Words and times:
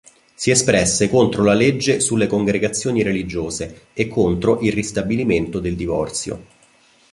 Si 0.33 0.49
espresse 0.49 1.09
contro 1.11 1.43
la 1.43 1.53
legge 1.53 1.99
sulle 1.99 2.25
congregazioni 2.25 3.03
religiose 3.03 3.89
e 3.93 4.07
contro 4.07 4.59
il 4.61 4.71
ristabilimento 4.71 5.59
del 5.59 5.75
divorzio. 5.75 6.43